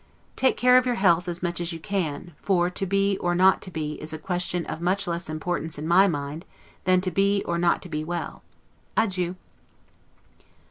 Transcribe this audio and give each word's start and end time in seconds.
Take 0.35 0.57
care 0.57 0.79
of 0.79 0.85
your 0.87 0.95
health 0.95 1.27
as 1.27 1.43
much 1.43 1.61
as 1.61 1.71
you 1.71 1.79
can; 1.79 2.33
for, 2.41 2.71
To 2.71 2.87
BE, 2.87 3.17
or 3.19 3.35
NOT 3.35 3.61
To 3.61 3.69
BE, 3.69 3.99
is 4.01 4.13
a 4.13 4.17
question 4.17 4.65
of 4.65 4.81
much 4.81 5.05
less 5.05 5.29
importance, 5.29 5.77
in 5.77 5.87
my 5.87 6.07
mind, 6.07 6.43
than 6.85 7.01
to 7.01 7.11
be 7.11 7.43
or 7.45 7.59
not 7.59 7.83
to 7.83 7.87
be 7.89 8.03
well. 8.03 8.41
Adieu. 8.97 9.35